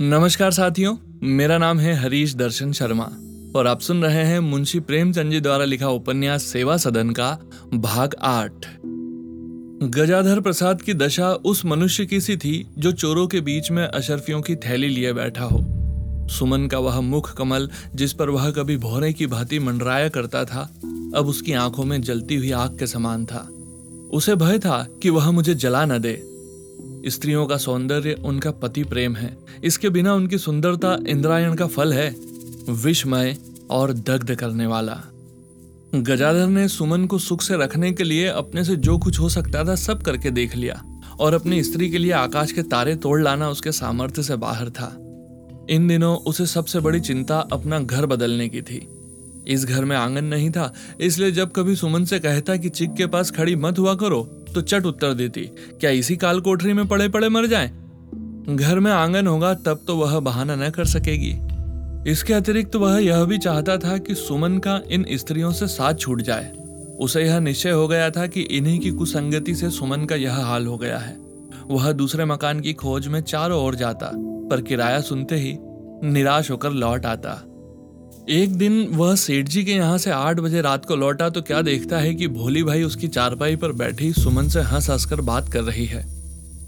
नमस्कार 0.00 0.50
साथियों, 0.50 0.96
मेरा 1.22 1.58
नाम 1.58 1.78
है 1.78 1.94
हरीश 1.94 2.34
दर्शन 2.34 2.72
शर्मा 2.72 3.04
और 3.56 3.66
आप 3.66 3.80
सुन 3.80 4.02
रहे 4.02 4.24
हैं 4.24 4.40
मुंशी 4.40 4.80
प्रेमचंद 4.80 5.32
जी 5.32 5.40
द्वारा 5.40 5.64
लिखा 5.64 5.88
उपन्यास 5.88 6.42
सेवा 6.42 6.76
सदन 6.76 7.10
का 7.10 7.38
भाग 7.74 8.14
आठ। 8.22 8.52
गजाधर 9.90 10.40
प्रसाद 10.40 10.82
की 10.82 10.94
दशा 10.94 11.32
उस 11.32 11.64
मनुष्य 11.64 12.06
की 12.06 12.20
सी 12.20 12.36
थी 12.36 12.66
जो 12.78 12.92
चोरों 12.92 13.26
के 13.26 13.40
बीच 13.40 13.70
में 13.70 13.84
अशरफियों 13.84 14.40
की 14.40 14.56
थैली 14.56 14.88
लिए 14.88 15.12
बैठा 15.12 15.44
हो। 15.44 15.58
सुमन 16.28 16.66
का 16.66 16.78
वह 16.78 17.00
मुख 17.00 17.36
कमल, 17.36 17.70
जिस 17.94 18.12
पर 18.12 18.30
वह 18.30 18.50
कभी 18.50 18.76
भोरे 18.76 19.12
की 19.12 19.26
भांति 19.26 19.58
मंडराया 19.58 20.08
करता 20.08 20.44
था, 20.44 20.70
अब 21.14 21.26
उसकी 21.26 21.52
आँखों 21.52 21.84
में 21.84 22.02
जलती 22.02 22.36
हुई 22.36 22.50
आग 22.50 22.78
के 22.78 22.86
समान 22.86 23.26
था। 23.26 23.48
उसे 24.12 24.34
भय 24.34 24.58
था 24.58 24.88
कि 25.02 25.10
वह 25.10 25.30
मुझे 25.30 25.54
जला 25.54 25.84
न 25.84 25.98
दे। 25.98 26.35
स्त्रियों 27.06 27.46
का 27.46 27.56
सौंदर्य, 27.56 28.12
उनका 28.12 28.50
पति 28.50 28.84
प्रेम 28.84 29.16
है। 29.16 29.36
इसके 29.64 29.88
बिना 29.88 30.14
उनकी 30.14 30.38
सुंदरता 30.38 30.98
इंद्रायण 31.08 31.54
का 31.54 31.66
फल 31.66 31.92
है, 31.92 32.16
विषमय 32.68 33.36
और 33.70 33.92
दग्ध 33.92 34.34
करने 34.34 34.66
वाला। 34.66 35.02
गजाधर 35.94 36.46
ने 36.46 36.68
सुमन 36.68 37.06
को 37.06 37.18
सुख 37.18 37.42
से 37.42 37.56
रखने 37.56 37.92
के 37.92 38.04
लिए 38.04 38.26
अपने 38.26 38.64
से 38.64 38.76
जो 38.76 38.98
कुछ 38.98 39.20
हो 39.20 39.28
सकता 39.28 39.64
था 39.64 39.74
सब 39.74 40.02
करके 40.02 40.30
देख 40.30 40.56
लिया 40.56 40.82
और 41.20 41.34
अपनी 41.34 41.62
स्त्री 41.62 41.90
के 41.90 41.98
लिए 41.98 42.12
आकाश 42.12 42.52
के 42.52 42.62
तारे 42.62 42.96
तोड़ 42.96 43.22
लाना 43.22 43.48
उसके 43.50 43.72
सामर्थ्य 43.72 44.22
से 44.22 44.36
बाहर 44.36 44.70
था। 44.70 44.96
इन 45.70 45.88
दिनों 45.88 46.16
उसे 46.16 46.46
सबसे 46.46 46.80
बड़ी 46.80 47.00
चिंता 47.00 47.38
अपना 47.38 47.80
घर 47.80 48.06
बदलने 48.06 48.48
की 48.48 48.62
थी। 48.62 48.88
इस 49.48 49.64
घर 49.64 49.84
में 49.84 49.96
आँगन 49.96 50.24
नहीं 50.24 50.50
था, 50.50 50.72
इसलिए 51.00 51.30
जब 51.30 51.52
कभी 51.52 51.76
सुमन 51.76 52.04
से 52.04 52.18
कहता 52.18 52.56
कि 52.56 52.68
चिक 52.68 52.94
के 52.94 53.06
पास 53.06 53.30
खड़ी 53.30 53.56
मत 53.56 53.78
हुआ 53.78 53.94
करो 53.94 54.35
तो 54.56 54.60
चट 54.60 54.86
उत्तर 54.86 55.12
देती, 55.14 55.40
क्या 55.80 55.90
इसी 55.90 56.16
काल 56.16 56.40
कोठरी 56.40 56.72
में 56.72 56.86
पड़े 56.88 57.08
पड़े 57.08 57.28
मर 57.28 57.46
जाए? 57.46 57.68
घर 58.48 58.78
में 58.78 58.92
आँगन 58.92 59.26
होगा, 59.26 59.54
तब 59.54 59.84
तो 59.86 59.96
वह 59.96 60.18
बहाना 60.20 60.54
न 60.56 60.70
कर 60.70 60.84
सकेगी। 60.84 61.34
इसके 62.10 62.32
अतिरिक्त 62.32 62.72
तो 62.72 62.78
वह 62.78 62.98
यह 62.98 63.24
भी 63.24 63.38
चाहता 63.38 63.76
था 63.76 63.98
कि 63.98 64.14
सुमन 64.14 64.58
का 64.58 64.80
इन 64.90 65.06
स्त्रियों 65.12 65.52
से 65.52 65.66
साथ 65.66 65.94
छूट 65.94 66.22
जाए। 66.22 66.52
उसे 67.00 67.22
यह 67.22 67.38
निश्चय 67.38 67.70
हो 67.70 67.88
गया 67.88 68.10
था 68.10 68.26
कि 68.26 68.40
इन्हीं 68.40 68.78
की 68.80 68.90
कुसंगति 68.90 69.54
से 69.54 69.70
सुमन 69.70 70.04
का 70.04 70.14
यह 70.14 70.34
हाल 70.34 70.66
हो 70.66 70.78
गया 70.78 70.98
है। 70.98 71.16
वह 71.70 71.92
दूसरे 71.92 72.24
मकान 72.24 72.60
की 72.60 72.72
खोज 72.72 73.08
में 73.08 73.20
चारों 73.20 73.62
ओर 73.64 73.74
जाता, 73.74 74.10
पर 74.50 74.60
किराया 74.60 75.00
सुनते 75.00 75.36
ही 75.36 75.56
निराश 76.10 76.50
होकर 76.50 76.70
लौट 76.70 77.06
आता। 77.06 77.42
एक 78.28 78.54
दिन 78.54 78.86
वह 78.92 79.14
सेठ 79.14 79.48
जी 79.48 79.62
के 79.64 79.72
यहाँ 79.72 79.98
से 79.98 80.10
आठ 80.10 80.36
बजे 80.36 80.60
रात 80.60 80.84
को 80.84 80.96
लौटा 80.96 81.28
तो 81.30 81.40
क्या 81.42 81.60
देखता 81.62 81.98
है 81.98 82.14
कि 82.14 82.28
भोली 82.28 82.62
भाई 82.62 82.82
उसकी 82.82 83.08
चारपाई 83.08 83.56
पर 83.56 83.72
बैठी 83.72 84.12
सुमन 84.12 84.48
से 84.48 84.60
हंस 84.60 84.88
हंस 84.90 85.04
कर 85.04 85.20
बात 85.20 85.52
कर 85.52 85.62
रही 85.62 85.84
है। 85.86 86.02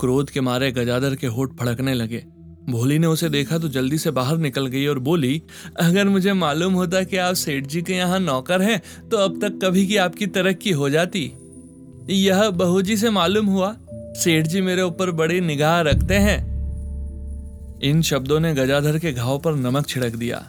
क्रोध 0.00 0.30
के 0.30 0.40
मारे 0.40 0.70
गजादर 0.72 1.14
के 1.14 1.26
होठ 1.26 1.52
फड़कने 1.56 1.94
लगे। 1.94 2.22
भोली 2.70 2.98
ने 2.98 3.06
उसे 3.06 3.28
देखा 3.28 3.58
तो 3.58 3.68
जल्दी 3.68 3.98
से 3.98 4.10
बाहर 4.10 4.38
निकल 4.38 4.66
गई 4.66 4.86
और 4.86 4.98
बोली, 4.98 5.42
अगर 5.80 6.08
मुझे 6.08 6.32
मालूम 6.32 6.72
होता 6.72 7.02
कि 7.02 7.16
आप 7.16 7.34
सेठ 7.34 7.66
जी 7.66 7.82
के 7.82 7.92
यहाँ 7.92 8.18
नौकर 8.20 8.62
हैं 8.62 8.80
तो 9.10 9.16
अब 9.16 9.40
तक 9.40 9.58
कभी 9.64 9.86
की 9.86 9.96
आपकी 9.96 10.26
तरक्की 10.28 10.70
हो 10.72 10.90
जाती। 10.90 11.24
यह 12.10 12.48
बहू 12.52 12.82
जी 12.82 12.96
से 12.96 13.10
मालूम 13.10 13.46
हुआ। 13.46 13.74
सेठ 14.16 14.46
जी 14.46 14.60
मेरे 14.60 14.82
ऊपर 14.82 15.10
बड़ी 15.12 15.40
निगाह 15.42 15.80
रखते 15.82 16.14
हैं। 16.16 16.38
इन 17.82 18.02
शब्दों 18.02 18.40
ने 18.40 18.54
गजाधर 18.54 18.98
के 18.98 19.12
घाव 19.12 19.38
पर 19.38 19.54
नमक 19.54 19.86
छिड़क 19.86 20.16
दिया। 20.16 20.44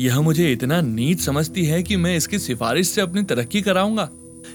यह 0.00 0.20
मुझे 0.20 0.52
इतना 0.52 0.80
नीच 0.80 1.20
समझती 1.20 1.64
है 1.64 1.82
कि 1.82 1.96
मैं 1.96 2.16
इसकी 2.16 2.38
सिफारिश 2.38 2.88
से 2.88 3.00
अपनी 3.00 3.22
तरक्की 3.22 3.62
कराऊँगा। 3.62 4.08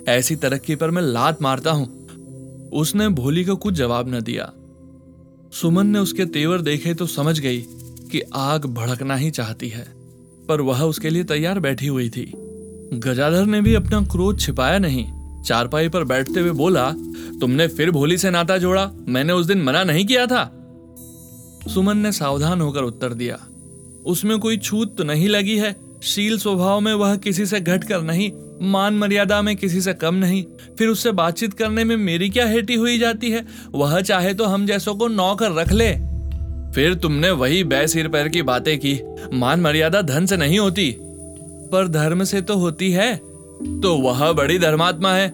ऐसी 0.07 0.35
तरक्की 0.35 0.75
पर 0.75 0.91
मैं 0.91 1.01
लात 1.01 1.41
मारता 1.41 1.71
हूँ। 1.71 2.69
उसने 2.73 3.09
भोली 3.09 3.45
को 3.45 3.55
कुछ 3.55 3.73
जवाब 3.73 4.15
न 4.15 4.21
दिया। 4.21 4.51
सुमन 5.51 5.87
ने 5.87 5.99
उसके 5.99 6.25
तेवर 6.25 6.61
देखे 6.61 6.93
तो 6.93 7.05
समझ 7.05 7.39
गई 7.39 7.61
कि 8.11 8.21
आग 8.33 8.65
भड़कना 8.65 9.15
ही 9.15 9.31
चाहती 9.31 9.69
है, 9.69 9.85
पर 10.47 10.61
वह 10.61 10.83
उसके 10.83 11.09
लिए 11.09 11.23
तैयार 11.23 11.59
बैठी 11.59 11.87
हुई 11.87 12.09
थी। 12.09 12.31
गजाधर 12.93 13.45
ने 13.45 13.61
भी 13.61 13.73
अपना 13.73 14.01
क्रोध 14.01 14.39
छिपाया 14.39 14.79
नहीं। 14.79 15.05
चारपाई 15.43 15.89
पर 15.89 16.03
बैठते 16.03 16.39
हुए 16.39 16.51
बोला, 16.51 16.91
तुमने 17.39 17.67
फिर 17.67 17.91
भोली 17.91 18.17
से 18.17 18.29
नाता 18.29 18.57
जोड़ा? 18.57 18.91
मैंने 19.07 19.33
उस 19.33 19.45
दिन 19.45 19.61
मना 19.61 19.83
नहीं 19.83 20.05
किया 20.05 20.25
था? 20.25 20.43
सुमन 21.73 21.97
ने 21.97 22.11
सावधान 22.11 22.61
होकर 22.61 22.81
उत्तर 22.81 23.13
दिया 23.13 23.39
उसमें 24.05 24.39
कोई 24.39 24.57
छूत 24.57 24.97
तो 24.97 25.03
नहीं 25.03 25.29
लगी 25.29 25.57
है। 25.57 25.75
शील 26.03 26.37
स्वभाव 26.37 26.79
में 26.79 26.93
वह 26.93 27.15
किसी 27.15 27.45
से 27.45 27.59
घट 27.59 27.83
कर 27.83 28.01
नहीं, 28.01 28.31
मान 28.61 28.93
मर्यादा 28.93 29.41
में 29.41 29.55
किसी 29.55 29.81
से 29.81 29.93
कम 29.93 30.15
नहीं। 30.15 30.45
फिर 30.77 30.87
उससे 30.87 31.11
बातचीत 31.11 31.53
करने 31.53 31.83
में 31.83 31.97
मेरी 31.97 32.29
क्या 32.29 32.47
हेटी 32.47 32.75
हुई 32.75 32.97
जाती 32.97 33.31
है? 33.31 33.45
वह 33.71 34.01
चाहे 34.01 34.33
तो 34.33 34.45
हम 34.45 34.65
जैसों 34.65 34.95
को 34.95 35.07
नौकर 35.07 35.51
रख 35.51 35.71
ले। 35.71 35.91
फिर 36.71 36.93
तुमने 36.93 37.31
वही 37.31 37.63
बै 37.63 37.87
सिर 37.87 38.07
पैर 38.07 38.27
की 38.27 38.41
बातें 38.41 38.79
की। 38.79 38.99
मान 39.33 39.61
मर्यादा 39.61 40.01
धन 40.01 40.25
से 40.25 40.37
नहीं 40.37 40.59
होती। 40.59 40.95
पर 41.71 41.87
धर्म 41.87 42.23
से 42.23 42.41
तो 42.41 42.57
होती 42.57 42.91
है। 42.91 43.15
तो 43.81 43.97
वह 43.97 44.31
बड़ी 44.31 44.59
धर्मात्मा 44.59 45.13
है। 45.13 45.33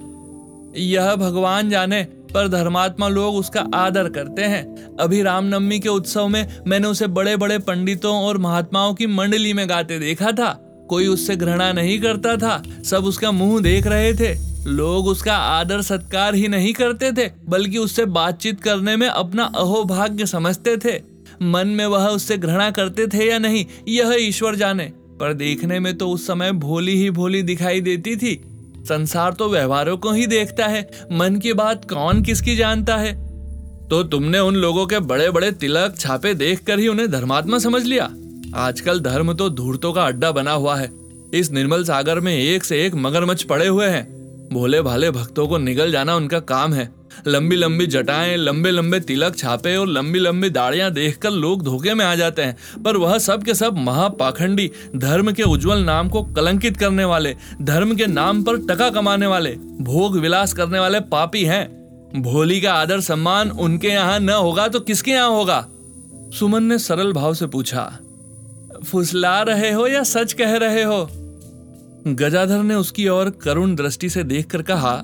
यह 0.78 1.16
भगवान 1.16 1.70
जाने 1.70 2.08
पर 2.34 2.48
धर्मात्मा 2.48 3.08
लोग 3.08 3.36
उसका 3.36 3.66
आदर 3.76 4.10
करते 4.10 4.42
हैं। 4.42 4.96
अभी 5.00 5.22
रामनवमी 5.22 5.80
के 5.80 5.90
उत्सव 5.90 6.28
में 6.28 6.48
मैंने 6.68 6.88
उसे 6.88 7.08
बड़े 7.08 7.38
बड़े 7.38 7.60
पंडितों 7.60 8.16
और 8.16 8.38
महात्माओं 8.38 8.94
की 8.94 9.08
मंडली 9.08 9.54
में 9.54 9.70
गाते 9.70 10.00
देखा 10.00 10.32
था। 10.32 10.68
कोई 10.90 11.08
उससे 11.08 11.36
घृणा 11.36 11.74
नहीं 11.74 12.00
करता 12.02 12.36
था, 12.38 12.64
सब 12.84 13.06
उसका 13.06 13.32
मुँह 13.32 13.62
देख 13.62 13.88
रहे 13.88 14.14
थे। 14.14 14.52
लोग 14.68 15.08
उसका 15.08 15.34
आदर 15.34 15.82
सत्कार 15.82 16.36
ही 16.36 16.48
नहीं 16.48 16.74
करते 16.74 17.12
थे, 17.12 17.32
बल्कि 17.50 17.78
उससे 17.78 18.06
बातचीत 18.06 18.62
करने 18.62 18.96
में 18.96 19.08
अपना 19.08 19.44
अहोभाग्य 19.44 20.26
समझते 20.26 20.78
थे। 20.78 21.02
मन 21.42 21.68
में 21.68 21.86
वह 21.86 22.08
उससे 22.08 22.38
घृणा 22.38 22.72
करते 22.72 23.08
थे 23.08 23.30
या 23.30 23.40
नहीं, 23.40 23.66
यह 23.88 24.18
ईश्वर 24.20 24.56
जाने। 24.56 24.92
पर 25.20 25.34
देखने 25.34 25.80
में 25.80 25.98
तो 25.98 26.10
उस 26.10 26.28
समय 26.28 26.52
भोली 26.52 26.96
ही 26.96 27.10
भोली 27.10 27.42
दिखाई 27.42 27.82
देती 27.82 28.16
थी। 28.16 28.42
संसार 28.84 29.34
तो 29.34 29.50
व्यवहारों 29.50 29.98
को 29.98 30.12
ही 30.12 30.28
देखता 30.28 30.68
है, 30.68 30.90
मन 31.12 31.36
की 31.36 31.54
बात 31.54 31.90
कौन 31.90 32.22
किसकी 32.22 32.56
जानता 32.56 32.98
है? 32.98 33.32
तो 33.88 34.04
तुमने 34.04 34.40
उन 34.40 34.56
लोगों 34.56 34.86
के 34.86 35.00
बड़े 35.00 35.30
बड़े 35.30 35.52
तिलक 35.52 35.96
छापे 36.00 36.34
देख 36.34 36.70
ही 36.70 36.88
उन्हें 36.88 37.12
धर्मात्मा 37.12 37.60
समझ 37.60 37.84
लिया? 37.84 38.10
आजकल 38.56 39.00
धर्म 39.00 39.34
तो 39.34 39.50
धूर्तों 39.50 39.94
का 39.94 40.04
अड्डा 40.04 40.32
बना 40.32 40.52
हुआ 40.52 40.76
है। 40.76 40.92
इस 41.34 41.52
निर्मल 41.52 41.84
सागर 41.84 42.20
में 42.20 42.38
एक 42.38 42.64
से 42.64 42.86
एक 42.86 42.96
मगरमच्छ 42.96 43.44
पड़े 43.44 43.68
हुए 43.68 43.86
हैं। 43.86 44.21
भोले 44.54 44.82
भाले 44.82 45.10
भक्तों 45.12 45.48
को 45.48 45.58
निगल 45.58 45.92
जाना 45.92 46.16
उनका 46.16 46.40
काम 46.42 46.74
है। 46.74 46.90
लंबी 47.28 47.56
लंबी 47.56 47.86
जटाएँ 47.88 48.36
लंबे 48.38 48.72
लंबे 48.72 49.00
तिलक 49.00 49.36
छापे 49.36 49.76
और 49.76 49.88
लंबी 49.88 50.20
लंबी 50.20 50.50
दाढ़ियाँ 50.50 50.90
देखकर 50.92 51.32
लोग 51.32 51.64
धोखे 51.64 51.94
में 51.94 52.04
आ 52.06 52.14
जाते 52.16 52.42
हैं। 52.42 52.84
पर 52.84 52.98
वह 52.98 53.18
सब 53.18 53.44
के 53.44 53.54
सब 53.54 53.78
महापाखंडी, 53.78 54.70
धर्म 54.96 55.32
के 55.32 55.44
उज्जवल 55.44 55.84
नाम 55.84 56.10
को 56.10 56.24
कलंकित 56.26 56.78
करने 56.78 57.06
वाले, 57.06 57.36
धर्म 57.62 57.96
के 57.96 58.08
नाम 58.08 58.44
पर 58.44 58.58
टका 58.66 58.90
कमाने 58.90 59.28
वाले, 59.28 59.56
भोग 59.82 60.18
विलास 60.18 60.54
करने 60.54 60.80
वाले 60.80 61.00
पापी 61.08 61.44
हैं। 61.44 62.22
भोली 62.22 62.60
का 62.62 62.74
आदर 62.74 63.02
सम्मान 63.02 63.52
उनके 63.52 63.88
यहाँ 63.88 64.20
न 64.20 64.30
होगा 64.30 64.68
तो 64.68 64.80
किसके 64.82 65.12
यहाँ 65.12 65.30
होगा? 65.30 65.66
सुमन 66.34 66.64
ने 66.64 66.78
सरल 66.80 67.14
भाव 67.14 67.34
से 67.34 67.48
पूछा, 67.48 67.92
फुसला 68.86 69.42
रहे 69.42 69.72
हो 69.72 69.88
या 69.88 70.04
सच 70.04 70.34
कह 70.34 70.56
रहे 70.58 70.84
हो? 70.84 71.10
गजाधर 72.08 72.64
ने 72.64 72.76
उसकी 72.76 73.08
ओर 73.08 73.30
करुण 73.30 73.76
दृष्टि 73.76 74.10
से 74.10 74.24
देखकर 74.24 74.62
कहा, 74.62 75.04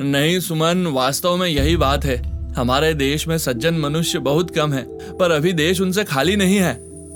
नहीं 0.00 0.40
सुमन, 0.40 0.86
वास्तव 0.86 1.36
में 1.36 1.48
यही 1.48 1.76
बात 1.76 2.04
है। 2.04 2.16
हमारे 2.52 2.94
देश 2.94 3.28
में 3.28 3.38
सज्जन 3.38 3.74
मनुष्य 3.74 4.18
बहुत 4.18 4.50
कम 4.50 4.72
है, 4.72 5.16
पर 5.16 5.30
अभी 5.30 5.52
देश 5.52 5.80
उनसे 5.80 6.04
खाली 6.04 6.36
नहीं 6.36 6.56
है। 6.56 6.74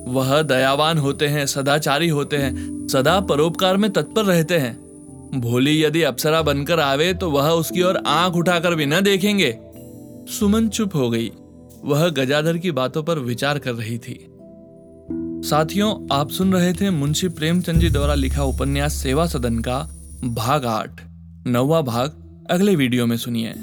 वह 0.08 0.42
दयावान 0.42 0.98
होते 0.98 1.26
हैं, 1.26 1.46
सदाचारी 1.46 2.08
होते 2.08 2.36
हैं, 2.36 2.88
सदा 2.88 3.20
परोपकार 3.20 3.76
में 3.76 3.90
तत्पर 3.90 4.24
रहते 4.24 4.58
हैं। 4.58 4.88
भोली 5.34 5.84
यदि 5.84 6.02
अप्सरा 6.02 6.42
बनकर 6.42 6.80
आवे 6.80 7.14
तो 7.14 7.30
वह 7.30 7.50
उसकी 7.50 7.82
ओर 7.82 7.96
आँख 7.96 8.34
उठाकर 8.34 8.74
भी 8.74 8.86
न 8.86 9.00
देखेंगे। 9.00 9.58
सुमन 10.28 10.68
चुप 10.68 10.94
हो 10.94 11.10
गई। 11.10 11.32
वह 11.84 12.08
गजाधर 12.08 12.58
की 12.58 12.70
बातों 12.70 13.02
पर 13.02 13.18
विचार 13.18 13.58
कर 13.58 13.72
रही 13.72 13.98
थी। 13.98 14.27
साथियों, 15.48 16.16
आप 16.16 16.30
सुन 16.30 16.52
रहे 16.52 16.72
थे 16.72 16.90
मुंशी 16.90 17.28
प्रेमचंद 17.28 17.80
जी 17.80 17.90
द्वारा 17.90 18.14
लिखा 18.14 18.42
उपन्यास 18.42 18.94
सेवा 18.94 19.26
सदन 19.26 19.58
का 19.58 19.78
भाग 20.24 20.64
आठ। 20.64 20.90
नौवा 21.46 21.80
भाग 21.80 22.12
अगले 22.50 22.76
वीडियो 22.76 23.06
में 23.06 23.16
सुनिए। 23.16 23.54